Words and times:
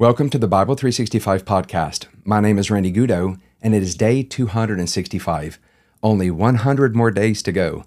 Welcome 0.00 0.30
to 0.30 0.38
the 0.38 0.48
Bible 0.48 0.76
365 0.76 1.44
podcast. 1.44 2.06
My 2.24 2.40
name 2.40 2.58
is 2.58 2.70
Randy 2.70 2.90
Goudeau, 2.90 3.38
and 3.60 3.74
it 3.74 3.82
is 3.82 3.94
day 3.94 4.22
265. 4.22 5.58
Only 6.02 6.30
100 6.30 6.96
more 6.96 7.10
days 7.10 7.42
to 7.42 7.52
go. 7.52 7.84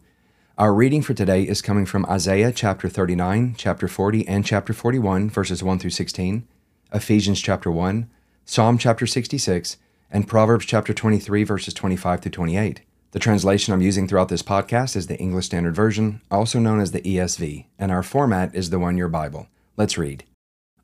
Our 0.55 0.75
reading 0.75 1.01
for 1.01 1.15
today 1.15 1.41
is 1.41 1.63
coming 1.63 1.87
from 1.87 2.05
Isaiah 2.05 2.51
chapter 2.51 2.87
39, 2.87 3.55
chapter 3.57 3.87
40, 3.87 4.27
and 4.27 4.45
chapter 4.45 4.73
41, 4.73 5.31
verses 5.31 5.63
1 5.63 5.79
through 5.79 5.89
16, 5.89 6.47
Ephesians 6.93 7.41
chapter 7.41 7.71
1, 7.71 8.07
Psalm 8.45 8.77
chapter 8.77 9.07
66, 9.07 9.77
and 10.11 10.27
Proverbs 10.27 10.67
chapter 10.67 10.93
23, 10.93 11.43
verses 11.43 11.73
25 11.73 12.21
through 12.21 12.31
28. 12.31 12.81
The 13.09 13.17
translation 13.17 13.73
I'm 13.73 13.81
using 13.81 14.07
throughout 14.07 14.29
this 14.29 14.43
podcast 14.43 14.95
is 14.95 15.07
the 15.07 15.17
English 15.17 15.47
Standard 15.47 15.75
Version, 15.75 16.21
also 16.29 16.59
known 16.59 16.79
as 16.79 16.91
the 16.91 17.01
ESV, 17.01 17.65
and 17.79 17.91
our 17.91 18.03
format 18.03 18.53
is 18.53 18.69
the 18.69 18.77
One 18.77 18.97
Year 18.97 19.09
Bible. 19.09 19.47
Let's 19.77 19.97
read. 19.97 20.25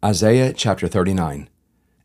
Isaiah 0.04 0.54
chapter 0.54 0.88
39. 0.88 1.50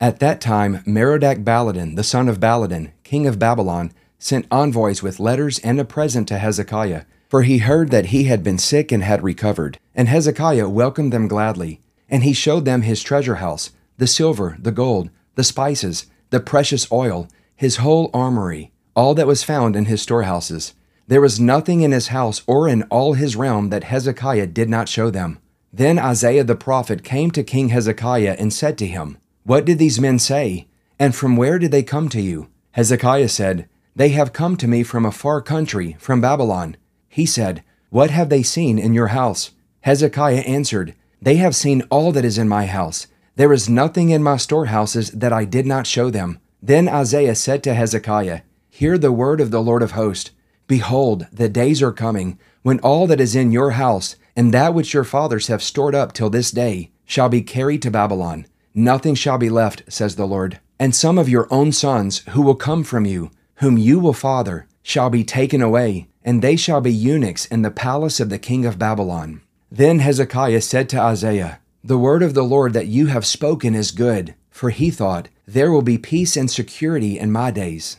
At 0.00 0.18
that 0.18 0.40
time, 0.40 0.82
Merodach 0.84 1.44
Baladan, 1.44 1.94
the 1.94 2.02
son 2.02 2.28
of 2.28 2.40
Baladan, 2.40 2.90
king 3.04 3.24
of 3.24 3.38
Babylon, 3.38 3.92
sent 4.18 4.48
envoys 4.50 5.00
with 5.00 5.20
letters 5.20 5.60
and 5.60 5.78
a 5.78 5.84
present 5.84 6.26
to 6.26 6.38
Hezekiah, 6.38 7.04
for 7.28 7.44
he 7.44 7.58
heard 7.58 7.90
that 7.92 8.06
he 8.06 8.24
had 8.24 8.42
been 8.42 8.58
sick 8.58 8.90
and 8.90 9.04
had 9.04 9.22
recovered. 9.22 9.78
And 9.94 10.08
Hezekiah 10.08 10.68
welcomed 10.68 11.12
them 11.12 11.28
gladly. 11.28 11.80
And 12.10 12.24
he 12.24 12.32
showed 12.32 12.64
them 12.64 12.82
his 12.82 13.00
treasure 13.00 13.36
house, 13.36 13.70
the 13.96 14.08
silver, 14.08 14.56
the 14.58 14.72
gold, 14.72 15.10
the 15.36 15.44
spices, 15.44 16.06
the 16.30 16.40
precious 16.40 16.90
oil, 16.90 17.28
his 17.54 17.76
whole 17.76 18.10
armory, 18.12 18.72
all 18.96 19.14
that 19.14 19.28
was 19.28 19.44
found 19.44 19.76
in 19.76 19.84
his 19.84 20.02
storehouses. 20.02 20.74
There 21.06 21.20
was 21.20 21.38
nothing 21.38 21.82
in 21.82 21.92
his 21.92 22.08
house 22.08 22.42
or 22.48 22.66
in 22.68 22.82
all 22.84 23.12
his 23.12 23.36
realm 23.36 23.70
that 23.70 23.84
Hezekiah 23.84 24.48
did 24.48 24.68
not 24.68 24.88
show 24.88 25.10
them. 25.10 25.38
Then 25.76 25.98
Isaiah 25.98 26.44
the 26.44 26.54
prophet 26.54 27.02
came 27.02 27.32
to 27.32 27.42
King 27.42 27.70
Hezekiah 27.70 28.36
and 28.38 28.52
said 28.52 28.78
to 28.78 28.86
him, 28.86 29.18
What 29.42 29.64
did 29.64 29.80
these 29.80 30.00
men 30.00 30.20
say? 30.20 30.68
And 31.00 31.16
from 31.16 31.36
where 31.36 31.58
did 31.58 31.72
they 31.72 31.82
come 31.82 32.08
to 32.10 32.20
you? 32.20 32.48
Hezekiah 32.72 33.28
said, 33.28 33.68
They 33.96 34.10
have 34.10 34.32
come 34.32 34.56
to 34.58 34.68
me 34.68 34.84
from 34.84 35.04
a 35.04 35.10
far 35.10 35.42
country, 35.42 35.96
from 35.98 36.20
Babylon. 36.20 36.76
He 37.08 37.26
said, 37.26 37.64
What 37.90 38.10
have 38.10 38.28
they 38.28 38.44
seen 38.44 38.78
in 38.78 38.94
your 38.94 39.08
house? 39.08 39.50
Hezekiah 39.80 40.46
answered, 40.46 40.94
They 41.20 41.36
have 41.36 41.56
seen 41.56 41.82
all 41.90 42.12
that 42.12 42.24
is 42.24 42.38
in 42.38 42.48
my 42.48 42.66
house. 42.66 43.08
There 43.34 43.52
is 43.52 43.68
nothing 43.68 44.10
in 44.10 44.22
my 44.22 44.36
storehouses 44.36 45.10
that 45.10 45.32
I 45.32 45.44
did 45.44 45.66
not 45.66 45.88
show 45.88 46.08
them. 46.08 46.38
Then 46.62 46.88
Isaiah 46.88 47.34
said 47.34 47.64
to 47.64 47.74
Hezekiah, 47.74 48.42
Hear 48.70 48.96
the 48.96 49.10
word 49.10 49.40
of 49.40 49.50
the 49.50 49.60
Lord 49.60 49.82
of 49.82 49.90
hosts. 49.90 50.30
Behold, 50.68 51.26
the 51.32 51.48
days 51.48 51.82
are 51.82 51.92
coming 51.92 52.38
when 52.62 52.78
all 52.78 53.08
that 53.08 53.20
is 53.20 53.34
in 53.34 53.50
your 53.50 53.72
house 53.72 54.14
and 54.36 54.52
that 54.52 54.74
which 54.74 54.94
your 54.94 55.04
fathers 55.04 55.46
have 55.48 55.62
stored 55.62 55.94
up 55.94 56.12
till 56.12 56.30
this 56.30 56.50
day 56.50 56.90
shall 57.04 57.28
be 57.28 57.42
carried 57.42 57.82
to 57.82 57.90
Babylon. 57.90 58.46
Nothing 58.74 59.14
shall 59.14 59.38
be 59.38 59.50
left, 59.50 59.82
says 59.88 60.16
the 60.16 60.26
Lord. 60.26 60.60
And 60.78 60.94
some 60.94 61.18
of 61.18 61.28
your 61.28 61.46
own 61.50 61.70
sons 61.72 62.18
who 62.30 62.42
will 62.42 62.56
come 62.56 62.82
from 62.82 63.04
you, 63.04 63.30
whom 63.56 63.78
you 63.78 64.00
will 64.00 64.12
father, 64.12 64.66
shall 64.82 65.10
be 65.10 65.22
taken 65.22 65.62
away, 65.62 66.08
and 66.24 66.42
they 66.42 66.56
shall 66.56 66.80
be 66.80 66.92
eunuchs 66.92 67.46
in 67.46 67.62
the 67.62 67.70
palace 67.70 68.18
of 68.18 68.30
the 68.30 68.38
king 68.38 68.66
of 68.66 68.78
Babylon. 68.78 69.40
Then 69.70 70.00
Hezekiah 70.00 70.60
said 70.60 70.88
to 70.90 71.00
Isaiah, 71.00 71.60
The 71.82 71.98
word 71.98 72.22
of 72.22 72.34
the 72.34 72.44
Lord 72.44 72.72
that 72.72 72.86
you 72.86 73.06
have 73.06 73.26
spoken 73.26 73.74
is 73.74 73.90
good, 73.90 74.34
for 74.50 74.70
he 74.70 74.90
thought, 74.90 75.28
There 75.46 75.70
will 75.70 75.82
be 75.82 75.98
peace 75.98 76.36
and 76.36 76.50
security 76.50 77.18
in 77.18 77.30
my 77.30 77.50
days. 77.50 77.98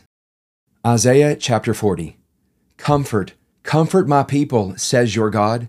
Isaiah 0.86 1.36
chapter 1.36 1.74
40 1.74 2.16
Comfort, 2.76 3.32
comfort 3.62 4.06
my 4.06 4.22
people, 4.22 4.76
says 4.76 5.16
your 5.16 5.30
God. 5.30 5.68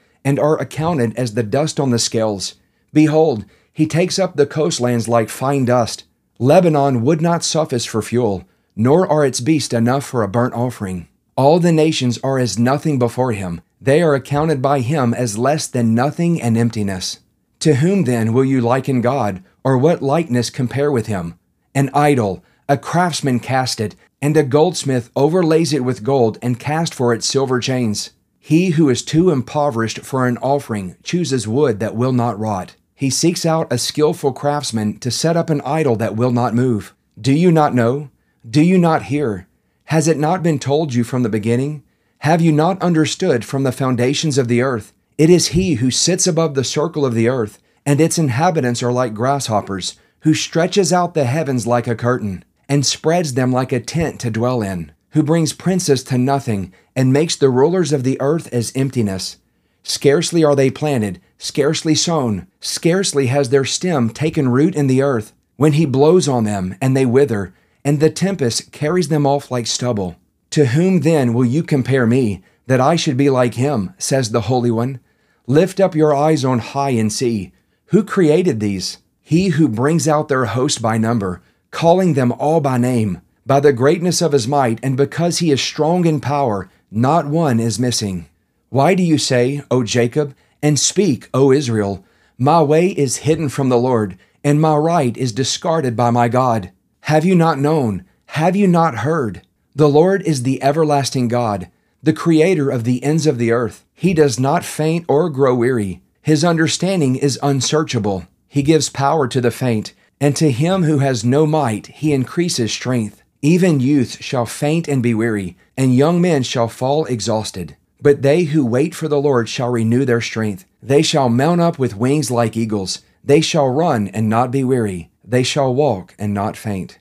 and 0.23 0.39
are 0.39 0.59
accounted 0.59 1.15
as 1.17 1.33
the 1.33 1.43
dust 1.43 1.79
on 1.79 1.89
the 1.89 1.99
scales. 1.99 2.55
Behold, 2.93 3.45
he 3.73 3.87
takes 3.87 4.19
up 4.19 4.35
the 4.35 4.45
coastlands 4.45 5.07
like 5.07 5.29
fine 5.29 5.65
dust. 5.65 6.03
Lebanon 6.39 7.03
would 7.03 7.21
not 7.21 7.43
suffice 7.43 7.85
for 7.85 8.01
fuel, 8.01 8.43
nor 8.75 9.07
are 9.07 9.25
its 9.25 9.39
beasts 9.39 9.73
enough 9.73 10.05
for 10.05 10.23
a 10.23 10.27
burnt 10.27 10.53
offering. 10.53 11.07
All 11.35 11.59
the 11.59 11.71
nations 11.71 12.19
are 12.23 12.39
as 12.39 12.59
nothing 12.59 12.99
before 12.99 13.31
him. 13.31 13.61
They 13.79 14.01
are 14.01 14.13
accounted 14.13 14.61
by 14.61 14.81
him 14.81 15.13
as 15.13 15.37
less 15.37 15.67
than 15.67 15.95
nothing 15.95 16.41
and 16.41 16.57
emptiness. 16.57 17.19
To 17.61 17.75
whom 17.75 18.03
then 18.03 18.33
will 18.33 18.45
you 18.45 18.61
liken 18.61 19.01
God, 19.01 19.43
or 19.63 19.77
what 19.77 20.01
likeness 20.01 20.49
compare 20.49 20.91
with 20.91 21.07
him? 21.07 21.37
An 21.73 21.89
idol, 21.93 22.43
a 22.67 22.77
craftsman 22.77 23.39
cast 23.39 23.79
it, 23.79 23.95
and 24.21 24.35
a 24.35 24.43
goldsmith 24.43 25.09
overlays 25.15 25.73
it 25.73 25.83
with 25.83 26.03
gold 26.03 26.37
and 26.41 26.59
cast 26.59 26.93
for 26.93 27.13
it 27.13 27.23
silver 27.23 27.59
chains. 27.59 28.11
He 28.43 28.71
who 28.71 28.89
is 28.89 29.03
too 29.03 29.29
impoverished 29.29 29.99
for 29.99 30.25
an 30.25 30.39
offering 30.39 30.95
chooses 31.03 31.47
wood 31.47 31.79
that 31.79 31.95
will 31.95 32.11
not 32.11 32.39
rot. 32.39 32.75
He 32.95 33.11
seeks 33.11 33.45
out 33.45 33.71
a 33.71 33.77
skillful 33.77 34.33
craftsman 34.33 34.97
to 34.99 35.11
set 35.11 35.37
up 35.37 35.51
an 35.51 35.61
idol 35.61 35.95
that 35.97 36.15
will 36.15 36.31
not 36.31 36.55
move. 36.55 36.95
Do 37.19 37.33
you 37.33 37.51
not 37.51 37.75
know? 37.75 38.09
Do 38.49 38.63
you 38.63 38.79
not 38.79 39.03
hear? 39.03 39.47
Has 39.85 40.07
it 40.07 40.17
not 40.17 40.41
been 40.41 40.57
told 40.57 40.95
you 40.95 41.03
from 41.03 41.21
the 41.21 41.29
beginning? 41.29 41.83
Have 42.19 42.41
you 42.41 42.51
not 42.51 42.81
understood 42.81 43.45
from 43.45 43.61
the 43.61 43.71
foundations 43.71 44.39
of 44.39 44.47
the 44.47 44.61
earth? 44.61 44.91
It 45.19 45.29
is 45.29 45.49
He 45.49 45.75
who 45.75 45.91
sits 45.91 46.25
above 46.25 46.55
the 46.55 46.63
circle 46.63 47.05
of 47.05 47.13
the 47.13 47.29
earth, 47.29 47.59
and 47.85 48.01
its 48.01 48.17
inhabitants 48.17 48.81
are 48.81 48.91
like 48.91 49.13
grasshoppers, 49.13 49.99
who 50.21 50.33
stretches 50.33 50.91
out 50.91 51.13
the 51.13 51.25
heavens 51.25 51.67
like 51.67 51.87
a 51.87 51.95
curtain, 51.95 52.43
and 52.67 52.87
spreads 52.87 53.35
them 53.35 53.51
like 53.51 53.71
a 53.71 53.79
tent 53.79 54.19
to 54.21 54.31
dwell 54.31 54.63
in, 54.63 54.91
who 55.11 55.23
brings 55.23 55.53
princes 55.53 56.03
to 56.03 56.17
nothing, 56.17 56.73
and 56.95 57.13
makes 57.13 57.35
the 57.35 57.49
rulers 57.49 57.93
of 57.93 58.03
the 58.03 58.19
earth 58.19 58.51
as 58.53 58.71
emptiness. 58.75 59.37
Scarcely 59.83 60.43
are 60.43 60.55
they 60.55 60.69
planted, 60.69 61.19
scarcely 61.37 61.95
sown, 61.95 62.47
scarcely 62.59 63.27
has 63.27 63.49
their 63.49 63.65
stem 63.65 64.09
taken 64.09 64.49
root 64.49 64.75
in 64.75 64.87
the 64.87 65.01
earth, 65.01 65.33
when 65.57 65.73
he 65.73 65.85
blows 65.85 66.27
on 66.27 66.43
them, 66.43 66.75
and 66.81 66.95
they 66.95 67.05
wither, 67.05 67.53
and 67.83 67.99
the 67.99 68.09
tempest 68.09 68.71
carries 68.71 69.07
them 69.09 69.25
off 69.25 69.51
like 69.51 69.67
stubble. 69.67 70.15
To 70.51 70.67
whom 70.67 70.99
then 70.99 71.33
will 71.33 71.45
you 71.45 71.63
compare 71.63 72.05
me, 72.05 72.43
that 72.67 72.81
I 72.81 72.95
should 72.95 73.17
be 73.17 73.29
like 73.29 73.55
him, 73.55 73.93
says 73.97 74.31
the 74.31 74.41
Holy 74.41 74.71
One. 74.71 74.99
Lift 75.47 75.79
up 75.79 75.95
your 75.95 76.15
eyes 76.15 76.45
on 76.45 76.59
high 76.59 76.91
and 76.91 77.11
see. 77.11 77.51
Who 77.87 78.03
created 78.03 78.59
these? 78.59 78.99
He 79.21 79.49
who 79.49 79.67
brings 79.67 80.07
out 80.07 80.27
their 80.27 80.45
host 80.45 80.81
by 80.81 80.97
number, 80.97 81.41
calling 81.71 82.13
them 82.13 82.31
all 82.33 82.61
by 82.61 82.77
name. 82.77 83.21
By 83.45 83.59
the 83.59 83.73
greatness 83.73 84.21
of 84.21 84.33
his 84.33 84.47
might, 84.47 84.79
and 84.83 84.95
because 84.95 85.39
he 85.39 85.51
is 85.51 85.61
strong 85.61 86.05
in 86.05 86.21
power, 86.21 86.69
not 86.91 87.25
one 87.25 87.59
is 87.59 87.79
missing. 87.79 88.27
Why 88.69 88.93
do 88.93 89.03
you 89.03 89.17
say, 89.17 89.63
O 89.71 89.83
Jacob, 89.83 90.35
and 90.61 90.79
speak, 90.79 91.29
O 91.33 91.51
Israel, 91.51 92.05
My 92.37 92.61
way 92.61 92.87
is 92.87 93.17
hidden 93.17 93.49
from 93.49 93.69
the 93.69 93.77
Lord, 93.77 94.17
and 94.43 94.61
my 94.61 94.75
right 94.75 95.15
is 95.17 95.31
discarded 95.31 95.95
by 95.95 96.09
my 96.11 96.27
God? 96.27 96.71
Have 97.01 97.25
you 97.25 97.35
not 97.35 97.59
known? 97.59 98.05
Have 98.27 98.55
you 98.55 98.67
not 98.67 98.99
heard? 98.99 99.41
The 99.75 99.89
Lord 99.89 100.21
is 100.23 100.43
the 100.43 100.61
everlasting 100.61 101.27
God, 101.27 101.69
the 102.03 102.13
creator 102.13 102.69
of 102.69 102.83
the 102.83 103.03
ends 103.03 103.25
of 103.25 103.37
the 103.37 103.51
earth. 103.51 103.85
He 103.93 104.13
does 104.13 104.39
not 104.39 104.63
faint 104.63 105.05
or 105.07 105.29
grow 105.29 105.55
weary. 105.55 106.01
His 106.21 106.43
understanding 106.43 107.15
is 107.15 107.39
unsearchable. 107.41 108.27
He 108.47 108.63
gives 108.63 108.89
power 108.89 109.27
to 109.27 109.41
the 109.41 109.51
faint, 109.51 109.93
and 110.19 110.35
to 110.35 110.51
him 110.51 110.83
who 110.83 110.99
has 110.99 111.25
no 111.25 111.45
might, 111.45 111.87
he 111.87 112.13
increases 112.13 112.71
strength. 112.71 113.20
Even 113.43 113.79
youth 113.79 114.21
shall 114.23 114.45
faint 114.45 114.87
and 114.87 115.01
be 115.01 115.15
weary, 115.15 115.57
and 115.75 115.95
young 115.95 116.21
men 116.21 116.43
shall 116.43 116.67
fall 116.67 117.05
exhausted. 117.05 117.75
But 117.99 118.21
they 118.21 118.43
who 118.43 118.63
wait 118.63 118.93
for 118.93 119.07
the 119.07 119.19
Lord 119.19 119.49
shall 119.49 119.69
renew 119.69 120.05
their 120.05 120.21
strength. 120.21 120.65
They 120.81 121.01
shall 121.01 121.27
mount 121.27 121.59
up 121.59 121.79
with 121.79 121.97
wings 121.97 122.29
like 122.29 122.55
eagles. 122.55 123.01
They 123.23 123.41
shall 123.41 123.67
run 123.67 124.07
and 124.09 124.29
not 124.29 124.51
be 124.51 124.63
weary. 124.63 125.09
They 125.23 125.41
shall 125.41 125.73
walk 125.73 126.13
and 126.19 126.33
not 126.33 126.55
faint. 126.55 126.99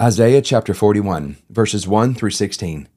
Isaiah 0.00 0.42
chapter 0.42 0.72
41, 0.72 1.36
verses 1.50 1.88
1 1.88 2.14
through 2.14 2.30
16. 2.30 2.88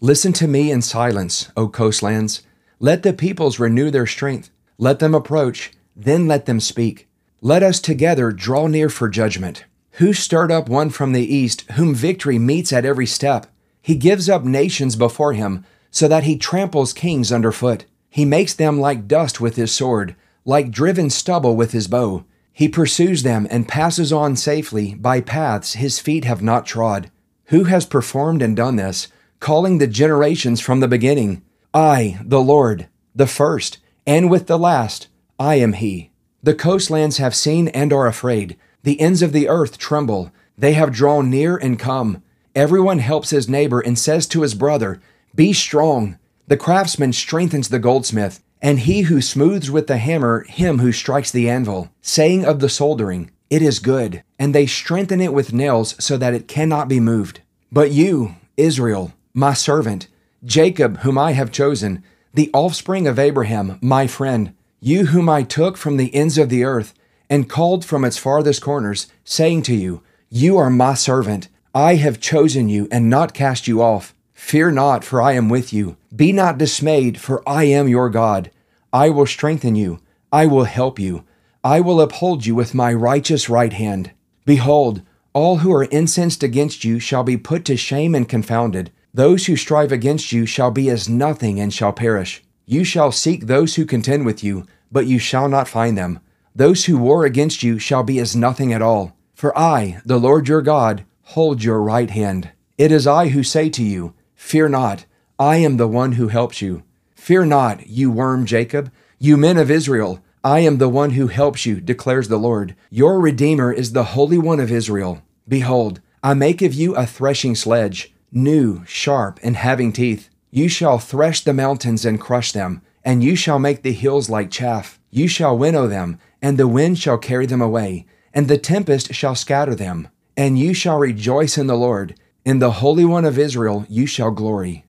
Listen 0.00 0.32
to 0.34 0.46
me 0.46 0.70
in 0.70 0.82
silence, 0.82 1.50
O 1.56 1.68
coastlands. 1.68 2.42
Let 2.78 3.02
the 3.02 3.12
peoples 3.12 3.58
renew 3.58 3.90
their 3.90 4.06
strength. 4.06 4.50
Let 4.78 5.00
them 5.00 5.16
approach, 5.16 5.72
then 5.96 6.28
let 6.28 6.46
them 6.46 6.60
speak. 6.60 7.08
Let 7.40 7.64
us 7.64 7.80
together 7.80 8.30
draw 8.30 8.68
near 8.68 8.88
for 8.88 9.08
judgment. 9.08 9.64
Who 9.98 10.12
stirred 10.12 10.52
up 10.52 10.68
one 10.68 10.90
from 10.90 11.10
the 11.10 11.34
east, 11.34 11.68
whom 11.72 11.92
victory 11.92 12.38
meets 12.38 12.72
at 12.72 12.84
every 12.84 13.04
step? 13.04 13.46
He 13.82 13.96
gives 13.96 14.28
up 14.28 14.44
nations 14.44 14.94
before 14.94 15.32
him, 15.32 15.64
so 15.90 16.06
that 16.06 16.22
he 16.22 16.36
tramples 16.36 16.92
kings 16.92 17.32
underfoot. 17.32 17.84
He 18.08 18.24
makes 18.24 18.54
them 18.54 18.78
like 18.78 19.08
dust 19.08 19.40
with 19.40 19.56
his 19.56 19.72
sword, 19.72 20.14
like 20.44 20.70
driven 20.70 21.10
stubble 21.10 21.56
with 21.56 21.72
his 21.72 21.88
bow. 21.88 22.24
He 22.52 22.68
pursues 22.68 23.24
them 23.24 23.48
and 23.50 23.66
passes 23.66 24.12
on 24.12 24.36
safely 24.36 24.94
by 24.94 25.20
paths 25.20 25.72
his 25.72 25.98
feet 25.98 26.24
have 26.24 26.42
not 26.42 26.64
trod. 26.64 27.10
Who 27.46 27.64
has 27.64 27.84
performed 27.84 28.40
and 28.40 28.54
done 28.54 28.76
this, 28.76 29.08
calling 29.40 29.78
the 29.78 29.88
generations 29.88 30.60
from 30.60 30.78
the 30.78 30.86
beginning? 30.86 31.42
I, 31.74 32.20
the 32.24 32.40
Lord, 32.40 32.86
the 33.16 33.26
first, 33.26 33.78
and 34.06 34.30
with 34.30 34.46
the 34.46 34.60
last, 34.60 35.08
I 35.40 35.56
am 35.56 35.72
He. 35.72 36.12
The 36.40 36.54
coastlands 36.54 37.16
have 37.16 37.34
seen 37.34 37.66
and 37.66 37.92
are 37.92 38.06
afraid. 38.06 38.56
The 38.82 39.00
ends 39.00 39.22
of 39.22 39.32
the 39.32 39.48
earth 39.48 39.78
tremble. 39.78 40.32
They 40.56 40.72
have 40.72 40.92
drawn 40.92 41.30
near 41.30 41.56
and 41.56 41.78
come. 41.78 42.22
Everyone 42.54 42.98
helps 42.98 43.30
his 43.30 43.48
neighbor 43.48 43.80
and 43.80 43.98
says 43.98 44.26
to 44.28 44.42
his 44.42 44.54
brother, 44.54 45.00
Be 45.34 45.52
strong. 45.52 46.18
The 46.46 46.56
craftsman 46.56 47.12
strengthens 47.12 47.68
the 47.68 47.78
goldsmith 47.78 48.42
and 48.60 48.80
he 48.80 49.02
who 49.02 49.20
smooths 49.22 49.70
with 49.70 49.86
the 49.86 49.98
hammer 49.98 50.44
him 50.48 50.78
who 50.78 50.92
strikes 50.92 51.30
the 51.30 51.48
anvil, 51.48 51.90
saying 52.00 52.44
of 52.44 52.60
the 52.60 52.68
soldering, 52.68 53.30
It 53.50 53.62
is 53.62 53.78
good, 53.78 54.22
and 54.38 54.54
they 54.54 54.66
strengthen 54.66 55.20
it 55.20 55.32
with 55.32 55.52
nails 55.52 55.94
so 56.02 56.16
that 56.16 56.34
it 56.34 56.48
cannot 56.48 56.88
be 56.88 57.00
moved. 57.00 57.40
But 57.70 57.92
you, 57.92 58.36
Israel, 58.56 59.12
my 59.32 59.52
servant, 59.52 60.08
Jacob, 60.44 60.98
whom 60.98 61.18
I 61.18 61.32
have 61.32 61.52
chosen, 61.52 62.02
the 62.34 62.50
offspring 62.52 63.06
of 63.06 63.18
Abraham, 63.18 63.78
my 63.80 64.06
friend, 64.06 64.54
you 64.80 65.06
whom 65.06 65.28
I 65.28 65.42
took 65.42 65.76
from 65.76 65.96
the 65.96 66.14
ends 66.14 66.38
of 66.38 66.48
the 66.48 66.64
earth, 66.64 66.94
and 67.30 67.48
called 67.48 67.84
from 67.84 68.04
its 68.04 68.18
farthest 68.18 68.62
corners, 68.62 69.06
saying 69.24 69.62
to 69.62 69.74
you, 69.74 70.02
You 70.30 70.56
are 70.56 70.70
my 70.70 70.94
servant, 70.94 71.48
I 71.74 71.96
have 71.96 72.20
chosen 72.20 72.68
you 72.68 72.88
and 72.90 73.10
not 73.10 73.34
cast 73.34 73.68
you 73.68 73.82
off. 73.82 74.14
Fear 74.32 74.72
not, 74.72 75.04
for 75.04 75.20
I 75.20 75.32
am 75.32 75.48
with 75.48 75.72
you. 75.72 75.96
Be 76.14 76.32
not 76.32 76.58
dismayed, 76.58 77.20
for 77.20 77.46
I 77.46 77.64
am 77.64 77.88
your 77.88 78.08
God. 78.08 78.50
I 78.92 79.10
will 79.10 79.26
strengthen 79.26 79.74
you. 79.74 80.00
I 80.32 80.46
will 80.46 80.64
help 80.64 80.98
you. 80.98 81.24
I 81.62 81.80
will 81.80 82.00
uphold 82.00 82.46
you 82.46 82.54
with 82.54 82.74
my 82.74 82.92
righteous 82.92 83.48
right 83.48 83.72
hand. 83.72 84.12
Behold, 84.46 85.02
all 85.34 85.58
who 85.58 85.72
are 85.72 85.88
incensed 85.90 86.42
against 86.42 86.84
you 86.84 86.98
shall 86.98 87.22
be 87.22 87.36
put 87.36 87.64
to 87.66 87.76
shame 87.76 88.14
and 88.14 88.28
confounded. 88.28 88.90
Those 89.12 89.46
who 89.46 89.56
strive 89.56 89.92
against 89.92 90.32
you 90.32 90.46
shall 90.46 90.70
be 90.70 90.88
as 90.88 91.08
nothing 91.08 91.60
and 91.60 91.72
shall 91.72 91.92
perish. 91.92 92.42
You 92.64 92.84
shall 92.84 93.12
seek 93.12 93.46
those 93.46 93.74
who 93.74 93.84
contend 93.84 94.24
with 94.24 94.42
you, 94.42 94.66
but 94.90 95.06
you 95.06 95.18
shall 95.18 95.48
not 95.48 95.68
find 95.68 95.98
them. 95.98 96.20
Those 96.58 96.86
who 96.86 96.98
war 96.98 97.24
against 97.24 97.62
you 97.62 97.78
shall 97.78 98.02
be 98.02 98.18
as 98.18 98.34
nothing 98.34 98.72
at 98.72 98.82
all. 98.82 99.16
For 99.32 99.56
I, 99.56 100.00
the 100.04 100.18
Lord 100.18 100.48
your 100.48 100.60
God, 100.60 101.04
hold 101.22 101.62
your 101.62 101.80
right 101.80 102.10
hand. 102.10 102.50
It 102.76 102.90
is 102.90 103.06
I 103.06 103.28
who 103.28 103.44
say 103.44 103.70
to 103.70 103.84
you, 103.84 104.12
Fear 104.34 104.70
not, 104.70 105.04
I 105.38 105.58
am 105.58 105.76
the 105.76 105.86
one 105.86 106.14
who 106.14 106.26
helps 106.26 106.60
you. 106.60 106.82
Fear 107.14 107.44
not, 107.44 107.86
you 107.86 108.10
worm 108.10 108.44
Jacob, 108.44 108.90
you 109.20 109.36
men 109.36 109.56
of 109.56 109.70
Israel. 109.70 110.18
I 110.42 110.58
am 110.58 110.78
the 110.78 110.88
one 110.88 111.10
who 111.10 111.28
helps 111.28 111.64
you, 111.64 111.80
declares 111.80 112.26
the 112.26 112.38
Lord. 112.38 112.74
Your 112.90 113.20
Redeemer 113.20 113.72
is 113.72 113.92
the 113.92 114.18
Holy 114.18 114.36
One 114.36 114.58
of 114.58 114.72
Israel. 114.72 115.22
Behold, 115.46 116.00
I 116.24 116.34
make 116.34 116.60
of 116.60 116.74
you 116.74 116.96
a 116.96 117.06
threshing 117.06 117.54
sledge, 117.54 118.12
new, 118.32 118.84
sharp, 118.84 119.38
and 119.44 119.54
having 119.54 119.92
teeth. 119.92 120.28
You 120.50 120.68
shall 120.68 120.98
thresh 120.98 121.44
the 121.44 121.52
mountains 121.52 122.04
and 122.04 122.20
crush 122.20 122.50
them, 122.50 122.82
and 123.04 123.22
you 123.22 123.36
shall 123.36 123.60
make 123.60 123.82
the 123.82 123.92
hills 123.92 124.28
like 124.28 124.50
chaff. 124.50 124.97
You 125.10 125.28
shall 125.28 125.56
winnow 125.56 125.86
them, 125.86 126.18
and 126.42 126.58
the 126.58 126.68
wind 126.68 126.98
shall 126.98 127.18
carry 127.18 127.46
them 127.46 127.60
away, 127.60 128.06
and 128.32 128.48
the 128.48 128.58
tempest 128.58 129.14
shall 129.14 129.34
scatter 129.34 129.74
them. 129.74 130.08
And 130.36 130.58
you 130.58 130.74
shall 130.74 130.98
rejoice 130.98 131.58
in 131.58 131.66
the 131.66 131.76
Lord 131.76 132.14
in 132.48 132.60
the 132.60 132.80
Holy 132.80 133.04
One 133.04 133.26
of 133.26 133.38
Israel 133.38 133.84
you 133.90 134.06
shall 134.06 134.30
glory. 134.30 134.86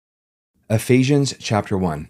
Ephesians 0.69 1.33
chapter 1.39 1.77
1. 1.77 2.09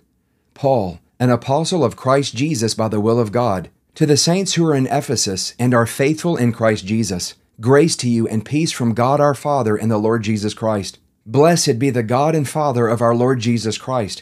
Paul, 0.53 0.99
an 1.19 1.31
apostle 1.31 1.83
of 1.83 1.95
Christ 1.95 2.35
Jesus 2.35 2.75
by 2.75 2.87
the 2.87 2.99
will 2.99 3.19
of 3.19 3.31
God, 3.31 3.71
to 3.95 4.05
the 4.05 4.15
saints 4.15 4.53
who 4.53 4.67
are 4.67 4.75
in 4.75 4.85
Ephesus 4.85 5.55
and 5.57 5.73
are 5.73 5.87
faithful 5.87 6.37
in 6.37 6.51
Christ 6.51 6.85
Jesus, 6.85 7.33
grace 7.59 7.95
to 7.95 8.07
you 8.07 8.27
and 8.27 8.45
peace 8.45 8.71
from 8.71 8.93
God 8.93 9.19
our 9.19 9.33
Father 9.33 9.75
and 9.75 9.89
the 9.89 9.97
Lord 9.97 10.21
Jesus 10.21 10.53
Christ. 10.53 10.99
Blessed 11.25 11.79
be 11.79 11.89
the 11.89 12.03
God 12.03 12.35
and 12.35 12.47
Father 12.47 12.87
of 12.87 13.01
our 13.01 13.15
Lord 13.15 13.39
Jesus 13.39 13.79
Christ, 13.79 14.21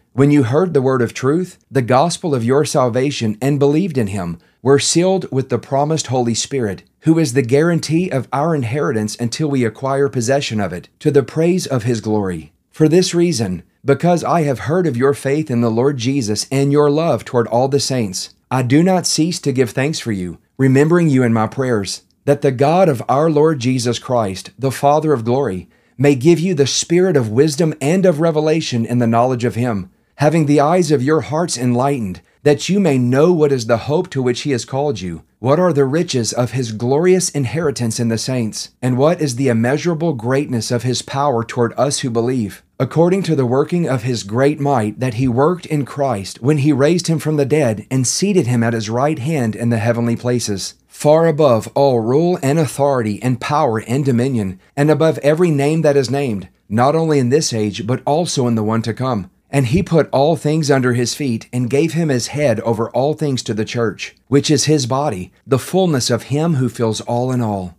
when 0.13 0.29
you 0.29 0.43
heard 0.43 0.73
the 0.73 0.81
word 0.81 1.01
of 1.01 1.13
truth, 1.13 1.57
the 1.71 1.81
gospel 1.81 2.35
of 2.35 2.43
your 2.43 2.65
salvation, 2.65 3.37
and 3.41 3.57
believed 3.57 3.97
in 3.97 4.07
him, 4.07 4.37
we're 4.61 4.77
sealed 4.77 5.25
with 5.31 5.47
the 5.47 5.57
promised 5.57 6.07
Holy 6.07 6.33
Spirit, 6.33 6.83
who 7.01 7.17
is 7.17 7.31
the 7.31 7.41
guarantee 7.41 8.09
of 8.09 8.27
our 8.33 8.53
inheritance 8.53 9.15
until 9.15 9.49
we 9.49 9.63
acquire 9.63 10.09
possession 10.09 10.59
of 10.59 10.73
it, 10.73 10.89
to 10.99 11.11
the 11.11 11.23
praise 11.23 11.65
of 11.65 11.83
his 11.83 12.01
glory. 12.01 12.51
For 12.71 12.89
this 12.89 13.15
reason, 13.15 13.63
because 13.85 14.21
I 14.21 14.41
have 14.41 14.59
heard 14.59 14.85
of 14.85 14.97
your 14.97 15.13
faith 15.13 15.49
in 15.49 15.61
the 15.61 15.71
Lord 15.71 15.95
Jesus 15.95 16.45
and 16.51 16.73
your 16.73 16.91
love 16.91 17.23
toward 17.23 17.47
all 17.47 17.69
the 17.69 17.79
saints, 17.79 18.35
I 18.51 18.63
do 18.63 18.83
not 18.83 19.07
cease 19.07 19.39
to 19.39 19.53
give 19.53 19.69
thanks 19.69 19.99
for 19.99 20.11
you, 20.11 20.39
remembering 20.57 21.09
you 21.09 21.23
in 21.23 21.31
my 21.31 21.47
prayers, 21.47 22.03
that 22.25 22.41
the 22.41 22.51
God 22.51 22.89
of 22.89 23.01
our 23.07 23.31
Lord 23.31 23.59
Jesus 23.59 23.97
Christ, 23.97 24.51
the 24.59 24.71
Father 24.71 25.13
of 25.13 25.23
glory, 25.23 25.69
may 25.97 26.15
give 26.15 26.39
you 26.39 26.53
the 26.53 26.67
spirit 26.67 27.15
of 27.15 27.29
wisdom 27.29 27.73
and 27.79 28.05
of 28.05 28.19
revelation 28.19 28.85
in 28.85 28.99
the 28.99 29.07
knowledge 29.07 29.45
of 29.45 29.55
him 29.55 29.89
having 30.15 30.45
the 30.45 30.59
eyes 30.59 30.91
of 30.91 31.03
your 31.03 31.21
hearts 31.21 31.57
enlightened, 31.57 32.21
that 32.43 32.69
you 32.69 32.79
may 32.79 32.97
know 32.97 33.31
what 33.31 33.51
is 33.51 33.67
the 33.67 33.77
hope 33.77 34.09
to 34.09 34.21
which 34.21 34.41
he 34.41 34.51
has 34.51 34.65
called 34.65 34.99
you, 34.99 35.23
what 35.39 35.59
are 35.59 35.73
the 35.73 35.85
riches 35.85 36.33
of 36.33 36.51
his 36.51 36.71
glorious 36.71 37.29
inheritance 37.29 37.99
in 37.99 38.07
the 38.07 38.17
saints, 38.17 38.69
and 38.81 38.97
what 38.97 39.21
is 39.21 39.35
the 39.35 39.47
immeasurable 39.47 40.13
greatness 40.13 40.71
of 40.71 40.83
his 40.83 41.01
power 41.01 41.43
toward 41.43 41.73
us 41.77 41.99
who 41.99 42.09
believe, 42.09 42.63
according 42.79 43.21
to 43.21 43.35
the 43.35 43.45
working 43.45 43.87
of 43.87 44.03
his 44.03 44.23
great 44.23 44.59
might 44.59 44.99
that 44.99 45.15
he 45.15 45.27
worked 45.27 45.67
in 45.67 45.85
Christ 45.85 46.41
when 46.41 46.59
he 46.59 46.73
raised 46.73 47.07
him 47.07 47.19
from 47.19 47.37
the 47.37 47.45
dead 47.45 47.85
and 47.91 48.07
seated 48.07 48.47
him 48.47 48.63
at 48.63 48.73
his 48.73 48.89
right 48.89 49.19
hand 49.19 49.55
in 49.55 49.69
the 49.69 49.77
heavenly 49.77 50.15
places, 50.15 50.73
far 50.87 51.27
above 51.27 51.67
all 51.75 51.99
rule 51.99 52.39
and 52.41 52.57
authority 52.57 53.21
and 53.21 53.39
power 53.39 53.79
and 53.81 54.03
dominion, 54.03 54.59
and 54.75 54.89
above 54.89 55.19
every 55.19 55.51
name 55.51 55.83
that 55.83 55.97
is 55.97 56.09
named, 56.09 56.49
not 56.67 56.95
only 56.95 57.19
in 57.19 57.29
this 57.29 57.53
age, 57.53 57.85
but 57.85 58.01
also 58.05 58.47
in 58.47 58.55
the 58.55 58.63
one 58.63 58.81
to 58.81 58.93
come 58.93 59.29
and 59.51 59.67
he 59.67 59.83
put 59.83 60.09
all 60.11 60.35
things 60.35 60.71
under 60.71 60.93
his 60.93 61.13
feet, 61.13 61.49
and 61.51 61.69
gave 61.69 61.93
him 61.93 62.09
his 62.09 62.27
head 62.27 62.59
over 62.61 62.89
all 62.91 63.13
things 63.13 63.43
to 63.43 63.53
the 63.53 63.65
church, 63.65 64.15
which 64.27 64.49
is 64.49 64.65
his 64.65 64.85
body, 64.85 65.31
the 65.45 65.59
fullness 65.59 66.09
of 66.09 66.23
him 66.23 66.55
who 66.55 66.69
fills 66.69 67.01
all 67.01 67.31
in 67.31 67.41
all. 67.41 67.77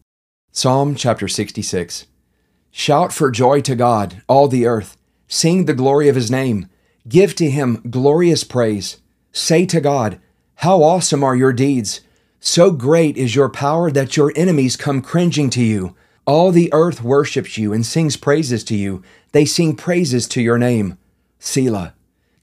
Psalm 0.52 0.94
chapter 0.94 1.26
66 1.26 2.06
Shout 2.70 3.12
for 3.12 3.30
joy 3.30 3.62
to 3.62 3.74
God, 3.74 4.22
all 4.28 4.48
the 4.48 4.66
earth. 4.66 4.96
Sing 5.28 5.64
the 5.64 5.74
glory 5.74 6.08
of 6.08 6.14
his 6.14 6.30
name. 6.30 6.68
Give 7.08 7.34
to 7.36 7.48
him 7.48 7.82
glorious 7.88 8.44
praise. 8.44 8.98
Say 9.32 9.64
to 9.66 9.80
God, 9.80 10.20
How 10.56 10.82
awesome 10.82 11.24
are 11.24 11.34
your 11.34 11.54
deeds! 11.54 12.02
So 12.38 12.70
great 12.70 13.16
is 13.16 13.34
your 13.34 13.48
power 13.48 13.90
that 13.90 14.16
your 14.16 14.32
enemies 14.36 14.76
come 14.76 15.00
cringing 15.00 15.48
to 15.50 15.62
you. 15.62 15.96
All 16.26 16.50
the 16.50 16.72
earth 16.72 17.02
worships 17.02 17.56
you 17.56 17.72
and 17.72 17.84
sings 17.84 18.16
praises 18.16 18.62
to 18.64 18.76
you. 18.76 19.02
They 19.32 19.44
sing 19.44 19.74
praises 19.74 20.28
to 20.28 20.42
your 20.42 20.58
name. 20.58 20.98
Selah. 21.44 21.94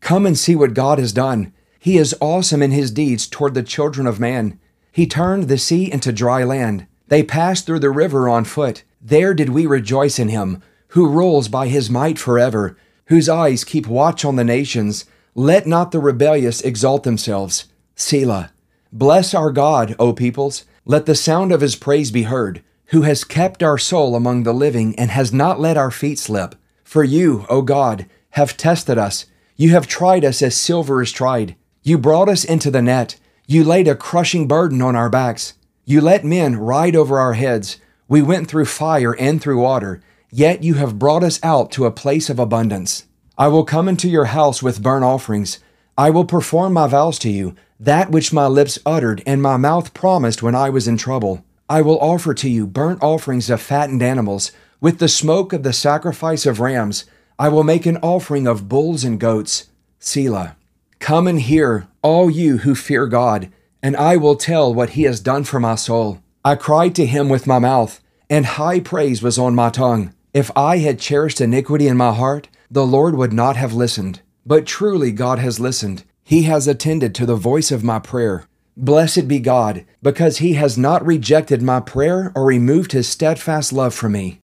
Come 0.01 0.25
and 0.25 0.37
see 0.37 0.57
what 0.57 0.73
God 0.73 0.99
has 0.99 1.13
done. 1.13 1.53
He 1.79 1.97
is 1.97 2.15
awesome 2.19 2.61
in 2.61 2.71
his 2.71 2.91
deeds 2.91 3.27
toward 3.27 3.53
the 3.53 3.63
children 3.63 4.05
of 4.05 4.19
man. 4.19 4.59
He 4.91 5.07
turned 5.07 5.47
the 5.47 5.57
sea 5.57 5.89
into 5.89 6.11
dry 6.11 6.43
land. 6.43 6.85
They 7.07 7.23
passed 7.23 7.65
through 7.65 7.79
the 7.79 7.91
river 7.91 8.27
on 8.27 8.43
foot. 8.43 8.83
There 9.01 9.33
did 9.33 9.49
we 9.49 9.65
rejoice 9.65 10.19
in 10.19 10.27
him, 10.27 10.61
who 10.89 11.07
rules 11.07 11.47
by 11.47 11.69
his 11.69 11.89
might 11.89 12.19
forever, 12.19 12.75
whose 13.05 13.29
eyes 13.29 13.63
keep 13.63 13.87
watch 13.87 14.25
on 14.25 14.35
the 14.35 14.43
nations. 14.43 15.05
Let 15.33 15.65
not 15.65 15.91
the 15.91 15.99
rebellious 15.99 16.59
exalt 16.59 17.03
themselves. 17.03 17.65
Selah. 17.95 18.51
Bless 18.91 19.33
our 19.33 19.51
God, 19.51 19.95
O 19.97 20.11
peoples. 20.11 20.65
Let 20.83 21.05
the 21.05 21.15
sound 21.15 21.53
of 21.53 21.61
his 21.61 21.77
praise 21.77 22.11
be 22.11 22.23
heard, 22.23 22.61
who 22.87 23.03
has 23.03 23.23
kept 23.23 23.63
our 23.63 23.77
soul 23.77 24.15
among 24.15 24.43
the 24.43 24.53
living 24.53 24.93
and 24.99 25.09
has 25.09 25.31
not 25.31 25.57
let 25.57 25.77
our 25.77 25.91
feet 25.91 26.19
slip. 26.19 26.55
For 26.83 27.03
you, 27.03 27.45
O 27.47 27.61
God, 27.61 28.07
have 28.31 28.57
tested 28.57 28.97
us. 28.97 29.25
You 29.55 29.71
have 29.71 29.87
tried 29.87 30.23
us 30.23 30.41
as 30.41 30.55
silver 30.55 31.01
is 31.01 31.11
tried. 31.11 31.55
You 31.83 31.97
brought 31.97 32.29
us 32.29 32.43
into 32.43 32.71
the 32.71 32.81
net. 32.81 33.17
You 33.47 33.63
laid 33.63 33.87
a 33.87 33.95
crushing 33.95 34.47
burden 34.47 34.81
on 34.81 34.95
our 34.95 35.09
backs. 35.09 35.53
You 35.85 36.01
let 36.01 36.23
men 36.23 36.55
ride 36.55 36.95
over 36.95 37.19
our 37.19 37.33
heads. 37.33 37.77
We 38.07 38.21
went 38.21 38.47
through 38.47 38.65
fire 38.65 39.15
and 39.15 39.41
through 39.41 39.61
water, 39.61 40.01
yet 40.31 40.63
you 40.63 40.75
have 40.75 40.99
brought 40.99 41.23
us 41.23 41.39
out 41.43 41.71
to 41.71 41.85
a 41.85 41.91
place 41.91 42.29
of 42.29 42.39
abundance. 42.39 43.05
I 43.37 43.47
will 43.47 43.63
come 43.63 43.87
into 43.87 44.09
your 44.09 44.25
house 44.25 44.61
with 44.61 44.83
burnt 44.83 45.05
offerings. 45.05 45.59
I 45.97 46.09
will 46.09 46.25
perform 46.25 46.73
my 46.73 46.87
vows 46.87 47.17
to 47.19 47.29
you, 47.29 47.55
that 47.79 48.11
which 48.11 48.33
my 48.33 48.47
lips 48.47 48.77
uttered 48.85 49.23
and 49.25 49.41
my 49.41 49.57
mouth 49.57 49.93
promised 49.93 50.43
when 50.43 50.55
I 50.55 50.69
was 50.69 50.87
in 50.87 50.97
trouble. 50.97 51.43
I 51.69 51.81
will 51.81 51.99
offer 51.99 52.33
to 52.33 52.49
you 52.49 52.67
burnt 52.67 53.01
offerings 53.01 53.49
of 53.49 53.61
fattened 53.61 54.01
animals, 54.01 54.51
with 54.81 54.99
the 54.99 55.07
smoke 55.07 55.53
of 55.53 55.63
the 55.63 55.73
sacrifice 55.73 56.45
of 56.45 56.59
rams. 56.59 57.05
I 57.39 57.47
will 57.47 57.63
make 57.63 57.85
an 57.85 57.95
offering 57.97 58.47
of 58.47 58.67
bulls 58.67 59.05
and 59.05 59.17
goats. 59.17 59.69
Selah. 59.97 60.57
Come 60.99 61.25
and 61.25 61.39
hear, 61.39 61.87
all 62.01 62.29
you 62.29 62.57
who 62.57 62.75
fear 62.75 63.07
God, 63.07 63.49
and 63.81 63.95
I 63.95 64.17
will 64.17 64.35
tell 64.35 64.73
what 64.73 64.91
he 64.91 65.03
has 65.03 65.21
done 65.21 65.45
for 65.45 65.57
my 65.57 65.75
soul. 65.75 66.21
I 66.43 66.55
cried 66.55 66.95
to 66.95 67.05
him 67.05 67.29
with 67.29 67.47
my 67.47 67.57
mouth, 67.57 68.01
and 68.29 68.45
high 68.45 68.81
praise 68.81 69.23
was 69.23 69.39
on 69.39 69.55
my 69.55 69.69
tongue. 69.69 70.13
If 70.33 70.51
I 70.53 70.79
had 70.79 70.99
cherished 70.99 71.39
iniquity 71.39 71.87
in 71.87 71.95
my 71.95 72.13
heart, 72.13 72.49
the 72.69 72.85
Lord 72.85 73.15
would 73.15 73.31
not 73.31 73.55
have 73.55 73.73
listened. 73.73 74.19
But 74.45 74.65
truly 74.65 75.13
God 75.13 75.39
has 75.39 75.61
listened. 75.61 76.03
He 76.25 76.43
has 76.43 76.67
attended 76.67 77.15
to 77.15 77.25
the 77.25 77.35
voice 77.35 77.71
of 77.71 77.85
my 77.85 77.99
prayer. 77.99 78.47
Blessed 78.75 79.29
be 79.29 79.39
God, 79.39 79.85
because 80.03 80.39
he 80.39 80.53
has 80.53 80.77
not 80.77 81.05
rejected 81.05 81.61
my 81.61 81.79
prayer 81.79 82.33
or 82.35 82.45
removed 82.45 82.91
his 82.91 83.07
steadfast 83.07 83.71
love 83.71 83.93
from 83.93 84.11
me. 84.11 84.39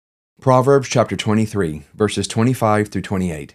Proverbs 0.42 0.90
chapter 0.90 1.16
23, 1.16 1.84
verses 1.94 2.28
25 2.28 2.88
through 2.88 3.04
28. 3.04 3.54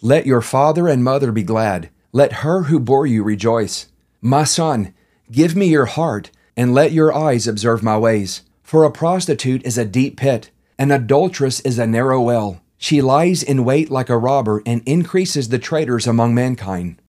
Let 0.00 0.26
your 0.26 0.40
father 0.40 0.86
and 0.86 1.02
mother 1.02 1.32
be 1.32 1.42
glad. 1.42 1.90
Let 2.12 2.44
her 2.44 2.62
who 2.62 2.78
bore 2.78 3.04
you 3.04 3.24
rejoice. 3.24 3.88
My 4.20 4.44
son, 4.44 4.94
give 5.32 5.56
me 5.56 5.66
your 5.66 5.86
heart, 5.86 6.30
and 6.56 6.72
let 6.72 6.92
your 6.92 7.12
eyes 7.12 7.48
observe 7.48 7.82
my 7.82 7.98
ways. 7.98 8.42
For 8.62 8.84
a 8.84 8.92
prostitute 8.92 9.66
is 9.66 9.76
a 9.76 9.84
deep 9.84 10.18
pit, 10.18 10.52
an 10.78 10.92
adulteress 10.92 11.58
is 11.62 11.80
a 11.80 11.86
narrow 11.88 12.20
well. 12.20 12.60
She 12.78 13.02
lies 13.02 13.42
in 13.42 13.64
wait 13.64 13.90
like 13.90 14.08
a 14.08 14.16
robber 14.16 14.62
and 14.64 14.84
increases 14.86 15.48
the 15.48 15.58
traitors 15.58 16.06
among 16.06 16.32
mankind. 16.32 17.02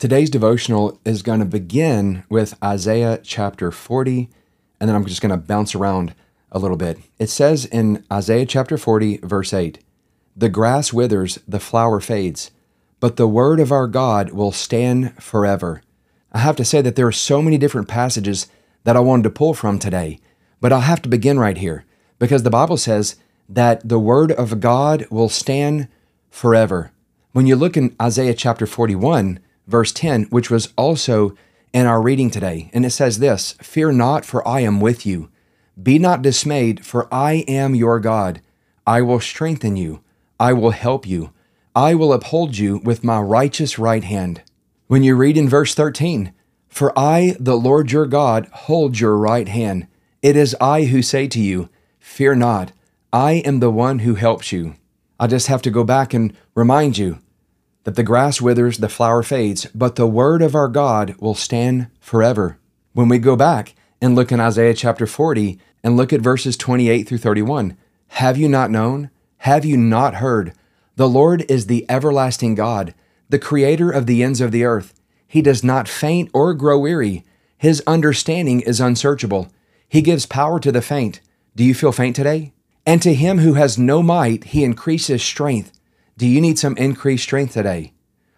Today's 0.00 0.28
devotional 0.28 0.98
is 1.04 1.22
going 1.22 1.38
to 1.38 1.44
begin 1.44 2.24
with 2.28 2.58
Isaiah 2.64 3.20
chapter 3.22 3.70
40, 3.70 4.28
and 4.80 4.88
then 4.88 4.96
I'm 4.96 5.06
just 5.06 5.22
going 5.22 5.30
to 5.30 5.36
bounce 5.36 5.76
around 5.76 6.16
a 6.50 6.58
little 6.58 6.76
bit. 6.76 6.98
It 7.18 7.28
says 7.28 7.64
in 7.64 8.04
Isaiah 8.12 8.46
chapter 8.46 8.78
40, 8.78 9.18
verse 9.18 9.52
8 9.52 9.78
The 10.36 10.48
grass 10.48 10.92
withers, 10.92 11.38
the 11.46 11.60
flower 11.60 12.00
fades, 12.00 12.50
but 13.00 13.16
the 13.16 13.28
word 13.28 13.60
of 13.60 13.72
our 13.72 13.86
God 13.86 14.30
will 14.30 14.52
stand 14.52 15.22
forever. 15.22 15.82
I 16.32 16.38
have 16.38 16.56
to 16.56 16.64
say 16.64 16.80
that 16.82 16.96
there 16.96 17.06
are 17.06 17.12
so 17.12 17.40
many 17.40 17.58
different 17.58 17.88
passages 17.88 18.48
that 18.84 18.96
I 18.96 19.00
wanted 19.00 19.24
to 19.24 19.30
pull 19.30 19.54
from 19.54 19.78
today, 19.78 20.18
but 20.60 20.72
I'll 20.72 20.80
have 20.80 21.02
to 21.02 21.08
begin 21.08 21.38
right 21.38 21.58
here 21.58 21.84
because 22.18 22.42
the 22.42 22.50
Bible 22.50 22.76
says 22.76 23.16
that 23.48 23.88
the 23.88 23.98
word 23.98 24.32
of 24.32 24.60
God 24.60 25.06
will 25.10 25.28
stand 25.28 25.88
forever. 26.30 26.92
When 27.32 27.46
you 27.46 27.56
look 27.56 27.76
in 27.76 27.94
Isaiah 28.00 28.34
chapter 28.34 28.66
41, 28.66 29.40
verse 29.66 29.92
10, 29.92 30.24
which 30.24 30.50
was 30.50 30.72
also 30.76 31.36
in 31.72 31.86
our 31.86 32.00
reading 32.00 32.30
today, 32.30 32.70
and 32.72 32.84
it 32.86 32.90
says 32.90 33.18
this 33.18 33.52
Fear 33.60 33.92
not, 33.92 34.24
for 34.24 34.46
I 34.46 34.60
am 34.60 34.80
with 34.80 35.04
you. 35.04 35.30
Be 35.80 35.98
not 35.98 36.22
dismayed, 36.22 36.84
for 36.84 37.12
I 37.12 37.44
am 37.46 37.74
your 37.74 38.00
God. 38.00 38.40
I 38.86 39.02
will 39.02 39.20
strengthen 39.20 39.76
you. 39.76 40.02
I 40.40 40.52
will 40.52 40.70
help 40.70 41.06
you. 41.06 41.32
I 41.74 41.94
will 41.94 42.12
uphold 42.12 42.56
you 42.56 42.78
with 42.78 43.04
my 43.04 43.20
righteous 43.20 43.78
right 43.78 44.04
hand. 44.04 44.42
When 44.86 45.02
you 45.02 45.14
read 45.14 45.36
in 45.36 45.48
verse 45.48 45.74
13, 45.74 46.32
For 46.68 46.98
I, 46.98 47.36
the 47.38 47.56
Lord 47.56 47.92
your 47.92 48.06
God, 48.06 48.48
hold 48.52 48.98
your 48.98 49.18
right 49.18 49.48
hand. 49.48 49.86
It 50.22 50.36
is 50.36 50.56
I 50.60 50.84
who 50.84 51.02
say 51.02 51.28
to 51.28 51.40
you, 51.40 51.68
Fear 52.00 52.36
not. 52.36 52.72
I 53.12 53.32
am 53.44 53.60
the 53.60 53.70
one 53.70 54.00
who 54.00 54.14
helps 54.14 54.52
you. 54.52 54.76
I 55.20 55.26
just 55.26 55.48
have 55.48 55.62
to 55.62 55.70
go 55.70 55.84
back 55.84 56.14
and 56.14 56.34
remind 56.54 56.96
you 56.96 57.18
that 57.84 57.96
the 57.96 58.02
grass 58.02 58.40
withers, 58.40 58.78
the 58.78 58.88
flower 58.88 59.22
fades, 59.22 59.66
but 59.74 59.96
the 59.96 60.06
word 60.06 60.42
of 60.42 60.54
our 60.54 60.68
God 60.68 61.14
will 61.18 61.34
stand 61.34 61.88
forever. 62.00 62.58
When 62.92 63.08
we 63.08 63.18
go 63.18 63.36
back 63.36 63.74
and 64.00 64.14
look 64.14 64.32
in 64.32 64.40
Isaiah 64.40 64.74
chapter 64.74 65.06
40 65.06 65.58
and 65.82 65.96
look 65.96 66.12
at 66.12 66.20
verses 66.20 66.56
28 66.56 67.04
through 67.04 67.18
31. 67.18 67.76
Have 68.08 68.36
you 68.36 68.48
not 68.48 68.70
known? 68.70 69.10
Have 69.38 69.64
you 69.64 69.76
not 69.76 70.16
heard? 70.16 70.52
The 70.96 71.08
Lord 71.08 71.44
is 71.50 71.66
the 71.66 71.84
everlasting 71.88 72.54
God, 72.54 72.94
the 73.28 73.38
creator 73.38 73.90
of 73.90 74.06
the 74.06 74.22
ends 74.22 74.40
of 74.40 74.52
the 74.52 74.64
earth. 74.64 74.94
He 75.28 75.42
does 75.42 75.62
not 75.62 75.88
faint 75.88 76.30
or 76.32 76.54
grow 76.54 76.78
weary. 76.78 77.24
His 77.58 77.82
understanding 77.86 78.60
is 78.60 78.80
unsearchable. 78.80 79.48
He 79.88 80.02
gives 80.02 80.26
power 80.26 80.58
to 80.60 80.72
the 80.72 80.82
faint. 80.82 81.20
Do 81.54 81.64
you 81.64 81.74
feel 81.74 81.92
faint 81.92 82.16
today? 82.16 82.52
And 82.84 83.02
to 83.02 83.14
him 83.14 83.38
who 83.38 83.54
has 83.54 83.78
no 83.78 84.02
might, 84.02 84.44
he 84.44 84.64
increases 84.64 85.22
strength. 85.22 85.72
Do 86.16 86.26
you 86.26 86.40
need 86.40 86.58
some 86.58 86.76
increased 86.76 87.24
strength 87.24 87.54
today? 87.54 87.92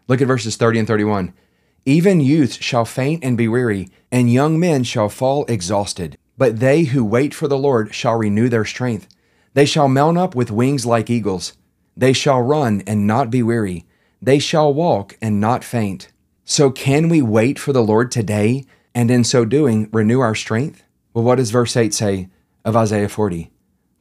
Look 0.08 0.20
at 0.20 0.26
verses 0.26 0.56
30 0.56 0.80
and 0.80 0.88
31. 0.88 1.34
Even 1.88 2.20
youths 2.20 2.62
shall 2.62 2.84
faint 2.84 3.24
and 3.24 3.34
be 3.34 3.48
weary, 3.48 3.88
and 4.12 4.30
young 4.30 4.60
men 4.60 4.84
shall 4.84 5.08
fall 5.08 5.46
exhausted. 5.46 6.18
But 6.36 6.60
they 6.60 6.82
who 6.82 7.02
wait 7.02 7.32
for 7.32 7.48
the 7.48 7.56
Lord 7.56 7.94
shall 7.94 8.16
renew 8.16 8.50
their 8.50 8.66
strength. 8.66 9.08
They 9.54 9.64
shall 9.64 9.88
mount 9.88 10.18
up 10.18 10.34
with 10.34 10.50
wings 10.50 10.84
like 10.84 11.08
eagles. 11.08 11.54
They 11.96 12.12
shall 12.12 12.42
run 12.42 12.82
and 12.86 13.06
not 13.06 13.30
be 13.30 13.42
weary. 13.42 13.86
They 14.20 14.38
shall 14.38 14.74
walk 14.74 15.16
and 15.22 15.40
not 15.40 15.64
faint. 15.64 16.12
So, 16.44 16.70
can 16.70 17.08
we 17.08 17.22
wait 17.22 17.58
for 17.58 17.72
the 17.72 17.82
Lord 17.82 18.10
today 18.10 18.66
and 18.94 19.10
in 19.10 19.24
so 19.24 19.46
doing 19.46 19.88
renew 19.90 20.20
our 20.20 20.34
strength? 20.34 20.82
Well, 21.14 21.24
what 21.24 21.36
does 21.36 21.50
verse 21.50 21.74
8 21.74 21.94
say 21.94 22.28
of 22.66 22.76
Isaiah 22.76 23.08
40? 23.08 23.50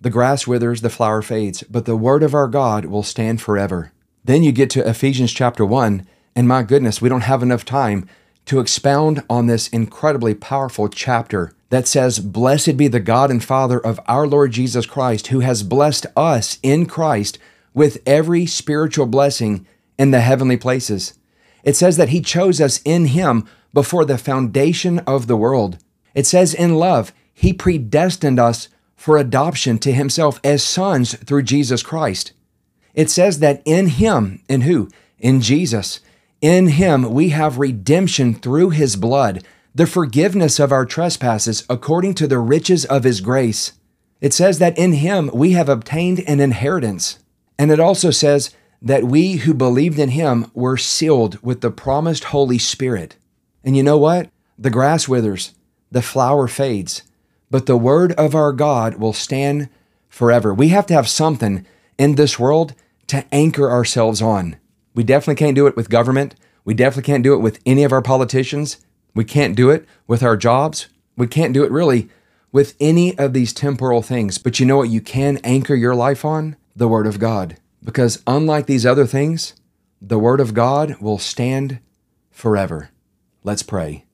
The 0.01 0.09
grass 0.09 0.45
withers, 0.45 0.81
the 0.81 0.89
flower 0.89 1.21
fades, 1.21 1.63
but 1.63 1.85
the 1.85 1.95
word 1.95 2.21
of 2.21 2.33
our 2.33 2.49
God 2.49 2.83
will 2.83 3.01
stand 3.01 3.41
forever. 3.41 3.93
Then 4.25 4.43
you 4.43 4.51
get 4.51 4.69
to 4.71 4.85
Ephesians 4.85 5.31
chapter 5.31 5.65
1, 5.65 6.05
and 6.37 6.47
my 6.47 6.61
goodness, 6.61 7.01
we 7.01 7.09
don't 7.09 7.21
have 7.21 7.41
enough 7.41 7.65
time 7.65 8.07
to 8.45 8.59
expound 8.59 9.23
on 9.27 9.47
this 9.47 9.67
incredibly 9.69 10.35
powerful 10.35 10.87
chapter 10.87 11.51
that 11.69 11.87
says, 11.87 12.19
Blessed 12.19 12.77
be 12.77 12.87
the 12.87 12.99
God 12.99 13.31
and 13.31 13.43
Father 13.43 13.79
of 13.79 13.99
our 14.07 14.27
Lord 14.27 14.51
Jesus 14.51 14.85
Christ, 14.85 15.27
who 15.27 15.39
has 15.39 15.63
blessed 15.63 16.05
us 16.15 16.59
in 16.61 16.85
Christ 16.85 17.39
with 17.73 18.03
every 18.05 18.45
spiritual 18.45 19.07
blessing 19.07 19.65
in 19.97 20.11
the 20.11 20.21
heavenly 20.21 20.57
places. 20.57 21.17
It 21.63 21.75
says 21.75 21.97
that 21.97 22.09
He 22.09 22.21
chose 22.21 22.61
us 22.61 22.81
in 22.85 23.05
Him 23.05 23.49
before 23.73 24.05
the 24.05 24.19
foundation 24.19 24.99
of 24.99 25.25
the 25.25 25.37
world. 25.37 25.79
It 26.13 26.27
says 26.27 26.53
in 26.53 26.75
love, 26.75 27.13
He 27.33 27.51
predestined 27.51 28.39
us 28.39 28.69
for 28.95 29.17
adoption 29.17 29.79
to 29.79 29.91
Himself 29.91 30.39
as 30.43 30.61
sons 30.61 31.15
through 31.15 31.41
Jesus 31.41 31.81
Christ. 31.81 32.33
It 32.93 33.09
says 33.09 33.39
that 33.39 33.63
in 33.65 33.87
Him, 33.87 34.43
in 34.47 34.61
who? 34.61 34.89
In 35.17 35.41
Jesus. 35.41 35.99
In 36.41 36.67
Him 36.67 37.11
we 37.11 37.29
have 37.29 37.57
redemption 37.57 38.35
through 38.35 38.69
His 38.69 38.95
blood, 38.95 39.43
the 39.73 39.87
forgiveness 39.87 40.59
of 40.59 40.71
our 40.71 40.85
trespasses 40.85 41.65
according 41.69 42.13
to 42.15 42.27
the 42.27 42.39
riches 42.39 42.85
of 42.85 43.03
His 43.03 43.21
grace. 43.21 43.73
It 44.21 44.33
says 44.33 44.59
that 44.59 44.77
in 44.77 44.93
Him 44.93 45.31
we 45.33 45.51
have 45.53 45.69
obtained 45.69 46.19
an 46.27 46.39
inheritance. 46.39 47.19
And 47.57 47.71
it 47.71 47.79
also 47.79 48.11
says 48.11 48.51
that 48.81 49.05
we 49.05 49.37
who 49.37 49.53
believed 49.53 49.97
in 49.97 50.09
Him 50.09 50.51
were 50.53 50.77
sealed 50.77 51.41
with 51.41 51.61
the 51.61 51.71
promised 51.71 52.25
Holy 52.25 52.59
Spirit. 52.59 53.15
And 53.63 53.75
you 53.75 53.81
know 53.81 53.97
what? 53.97 54.29
The 54.59 54.69
grass 54.69 55.07
withers, 55.07 55.53
the 55.91 56.01
flower 56.01 56.47
fades, 56.47 57.03
but 57.49 57.65
the 57.65 57.77
word 57.77 58.11
of 58.13 58.35
our 58.35 58.53
God 58.53 58.95
will 58.95 59.13
stand 59.13 59.69
forever. 60.07 60.53
We 60.53 60.69
have 60.69 60.85
to 60.87 60.93
have 60.93 61.09
something 61.09 61.65
in 61.97 62.15
this 62.15 62.37
world 62.37 62.75
to 63.07 63.25
anchor 63.31 63.71
ourselves 63.71 64.21
on. 64.21 64.57
We 64.97 65.03
definitely 65.03 65.35
can't 65.35 65.55
do 65.55 65.67
it 65.67 65.75
with 65.75 65.91
government. 65.91 66.33
We 66.65 66.73
definitely 66.73 67.03
can't 67.03 67.23
do 67.23 67.35
it 67.35 67.37
with 67.37 67.59
any 67.67 67.83
of 67.83 67.91
our 67.91 68.01
politicians. 68.01 68.83
We 69.13 69.25
can't 69.25 69.55
do 69.55 69.69
it 69.69 69.85
with 70.07 70.23
our 70.23 70.35
jobs. 70.35 70.87
We 71.15 71.27
can't 71.27 71.53
do 71.53 71.63
it 71.63 71.71
really 71.71 72.09
with 72.51 72.75
any 72.79 73.15
of 73.19 73.31
these 73.31 73.53
temporal 73.53 74.01
things. 74.01 74.39
But 74.39 74.59
you 74.59 74.65
know 74.65 74.77
what 74.77 74.89
you 74.89 74.99
can 74.99 75.37
anchor 75.43 75.75
your 75.75 75.93
life 75.93 76.25
on? 76.25 76.55
The 76.75 76.87
Word 76.87 77.05
of 77.05 77.19
God. 77.19 77.57
Because 77.83 78.23
unlike 78.25 78.65
these 78.65 78.87
other 78.87 79.05
things, 79.05 79.53
the 80.01 80.17
Word 80.17 80.39
of 80.39 80.55
God 80.55 80.95
will 80.99 81.19
stand 81.19 81.77
forever. 82.31 82.89
Let's 83.43 83.61
pray. 83.61 84.05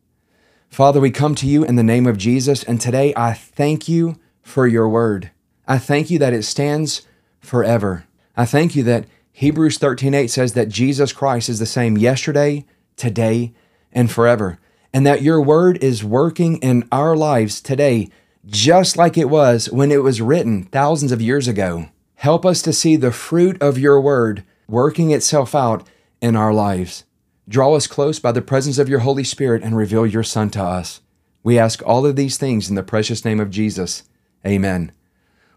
Father, 0.70 1.00
we 1.00 1.12
come 1.12 1.34
to 1.36 1.48
you 1.48 1.64
in 1.64 1.78
the 1.78 1.82
name 1.84 2.06
of 2.06 2.18
Jesus, 2.18 2.62
and 2.62 2.82
today 2.82 3.14
I 3.16 3.32
thank 3.32 3.88
you 3.88 4.20
for 4.42 4.68
your 4.68 4.90
Word. 4.90 5.32
I 5.66 5.78
thank 5.78 6.10
you 6.10 6.20
that 6.20 6.34
it 6.34 6.44
stands 6.44 7.08
forever. 7.40 8.04
I 8.36 8.44
thank 8.44 8.76
you 8.76 8.84
that 8.84 9.06
Hebrews 9.34 9.78
13:8 9.80 10.30
says 10.30 10.54
that 10.54 10.70
Jesus 10.70 11.12
Christ 11.12 11.50
is 11.50 11.60
the 11.60 11.66
same 11.66 11.98
yesterday, 11.98 12.66
today, 12.96 13.54
and 13.92 14.10
forever, 14.10 14.60
and 14.94 15.06
that 15.06 15.24
your 15.24 15.42
word 15.42 15.84
is 15.84 16.04
working 16.04 16.58
in 16.58 16.88
our 16.92 17.16
lives 17.16 17.60
today 17.60 18.10
just 18.46 18.98
like 18.98 19.18
it 19.18 19.30
was 19.30 19.72
when 19.72 19.92
it 19.92 20.04
was 20.04 20.22
written 20.22 20.64
thousands 20.64 21.12
of 21.12 21.22
years 21.22 21.48
ago. 21.48 21.88
Help 22.16 22.46
us 22.46 22.62
to 22.62 22.74
see 22.74 22.96
the 22.96 23.12
fruit 23.12 23.62
of 23.62 23.78
your 23.78 24.00
word 24.00 24.44
working 24.68 25.12
itself 25.12 25.56
out 25.56 25.88
in 26.22 26.36
our 26.36 26.54
lives. 26.54 27.06
Draw 27.48 27.74
us 27.74 27.88
close 27.88 28.20
by 28.20 28.32
the 28.32 28.42
presence 28.42 28.78
of 28.78 28.90
your 28.90 29.00
Holy 29.00 29.24
Spirit 29.24 29.64
and 29.64 29.76
reveal 29.76 30.06
your 30.06 30.24
Son 30.24 30.50
to 30.52 30.64
us. 30.64 31.02
We 31.42 31.60
ask 31.60 31.82
all 31.86 32.06
of 32.06 32.16
these 32.16 32.38
things 32.38 32.70
in 32.70 32.76
the 32.76 32.84
precious 32.84 33.26
name 33.26 33.40
of 33.40 33.50
Jesus. 33.50 34.04
Amen. 34.46 34.92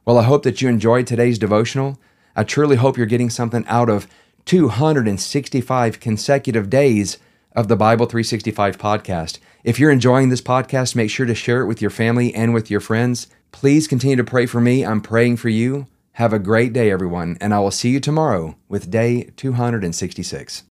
Well, 0.04 0.18
I 0.18 0.25
hope 0.25 0.42
that 0.45 0.62
you 0.62 0.68
enjoyed 0.68 1.06
today's 1.06 1.38
devotional. 1.38 1.99
I 2.37 2.45
truly 2.45 2.76
hope 2.76 2.99
you're 2.99 3.07
getting 3.07 3.31
something 3.31 3.64
out 3.66 3.88
of 3.88 4.07
265 4.45 5.99
consecutive 5.99 6.69
days 6.69 7.16
of 7.52 7.69
the 7.69 7.76
Bible 7.76 8.05
365 8.05 8.76
podcast. 8.76 9.38
If 9.64 9.81
you're 9.81 9.90
enjoying 9.90 10.28
this 10.28 10.43
podcast, 10.43 10.95
make 10.95 11.11
sure 11.11 11.25
to 11.25 11.35
share 11.35 11.62
it 11.62 11.66
with 11.66 11.81
your 11.81 11.90
family 11.90 12.35
and 12.35 12.52
with 12.52 12.71
your 12.71 12.81
friends. 12.81 13.26
Please 13.52 13.88
continue 13.88 14.16
to 14.16 14.23
pray 14.23 14.45
for 14.45 14.61
me. 14.61 14.85
I'm 14.85 15.00
praying 15.00 15.38
for 15.38 15.49
you. 15.49 15.87
Have 16.12 16.35
a 16.35 16.38
great 16.38 16.75
day, 16.75 16.90
everyone, 16.90 17.38
and 17.40 17.55
I 17.55 17.59
will 17.59 17.71
see 17.71 17.88
you 17.88 18.00
tomorrow 18.00 18.57
with 18.68 18.90
day 18.90 19.31
266. 19.37 20.64